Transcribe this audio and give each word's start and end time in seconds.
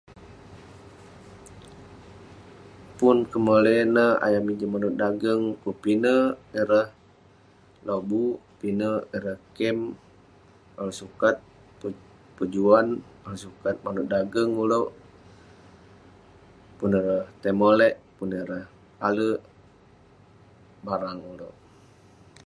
Pun 2.97 3.17
kemoley 3.31 3.77
neh 3.95 4.11
ayuk 4.25 4.41
amik 4.43 4.57
juk 4.59 4.71
manouk 4.71 4.97
dageng, 5.01 5.41
kuk 5.61 5.77
pinek 5.83 6.27
ireh 6.61 6.87
lobuk, 7.87 8.35
pinek 8.59 8.99
ireh 9.17 9.39
kem, 9.57 9.77
ulouk 10.77 10.95
sukat 10.99 11.35
pejuan, 12.37 12.87
ulouk 13.25 13.39
sukat 13.45 13.75
manouk 13.83 14.07
dageng 14.13 14.51
ulouk. 14.63 14.87
Pun 16.77 16.91
ireh 16.99 17.23
tai 17.41 17.53
molek, 17.61 17.93
pun 18.17 18.29
ireh 18.41 18.65
ale 19.07 19.27
barang 20.85 21.19
ulouk. 21.33 21.55